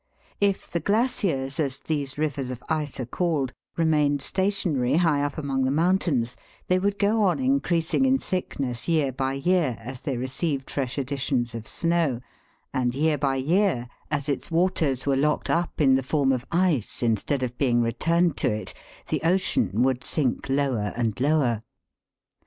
[0.39, 5.63] If the glaciers, as these rivers of ice are called, remained stationary high up among
[5.63, 6.35] the mountains,
[6.65, 11.53] they would go on increasing in thickness year by year, as they received fresh additions
[11.53, 12.19] of snow,
[12.73, 17.03] and year by year, as its waters were locked up in the form of ice,
[17.03, 18.73] instead of being returned to it,
[19.09, 21.61] the ocean would sink lower and lower.